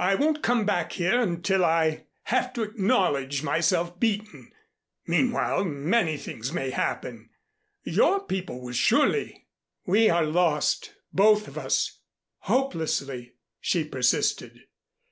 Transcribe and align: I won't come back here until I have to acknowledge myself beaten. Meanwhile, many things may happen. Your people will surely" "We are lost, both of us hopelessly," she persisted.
I 0.00 0.16
won't 0.16 0.42
come 0.42 0.66
back 0.66 0.90
here 0.94 1.20
until 1.20 1.64
I 1.64 2.06
have 2.24 2.52
to 2.54 2.62
acknowledge 2.64 3.44
myself 3.44 4.00
beaten. 4.00 4.50
Meanwhile, 5.06 5.62
many 5.64 6.16
things 6.16 6.52
may 6.52 6.70
happen. 6.70 7.30
Your 7.84 8.24
people 8.26 8.60
will 8.60 8.72
surely" 8.72 9.46
"We 9.86 10.10
are 10.10 10.24
lost, 10.24 10.96
both 11.12 11.46
of 11.46 11.56
us 11.56 12.00
hopelessly," 12.38 13.34
she 13.60 13.84
persisted. 13.84 14.62